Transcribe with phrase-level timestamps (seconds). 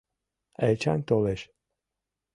[0.69, 1.41] —Эчан толеш.